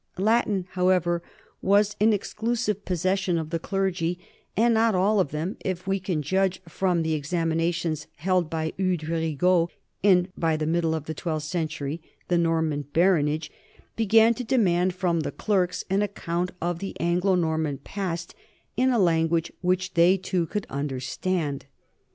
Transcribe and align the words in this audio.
Latin, 0.17 0.65
however, 0.71 1.21
was 1.61 1.95
an 1.99 2.11
exclusive 2.11 2.83
possession 2.85 3.37
of 3.37 3.51
the 3.51 3.59
clergy, 3.59 4.17
and 4.57 4.73
not 4.73 4.95
of 4.95 4.99
all 5.01 5.19
of 5.19 5.29
them, 5.29 5.57
if 5.63 5.85
we 5.85 5.99
can 5.99 6.23
argue 6.35 6.59
from 6.67 7.03
the 7.03 7.13
examinations 7.13 8.07
held 8.15 8.49
by 8.49 8.73
Eudes 8.79 9.07
Rigaud, 9.07 9.69
and 10.03 10.29
by 10.35 10.57
the 10.57 10.65
middle 10.65 10.95
of 10.95 11.05
the 11.05 11.13
twelfth 11.13 11.45
century 11.45 12.01
the 12.29 12.39
Norman 12.39 12.85
baronage 12.93 13.51
began 13.95 14.33
to 14.33 14.43
demand 14.43 14.95
from 14.95 15.19
the 15.19 15.31
clerks 15.31 15.83
an 15.87 16.01
account 16.01 16.49
of 16.59 16.79
the 16.79 16.99
Anglo 16.99 17.35
Norman 17.35 17.77
past 17.77 18.33
in 18.75 18.89
a 18.89 18.97
language 18.97 19.51
which 19.61 19.93
they 19.93 20.17
too 20.17 20.47
could 20.47 20.65
understand. 20.67 21.67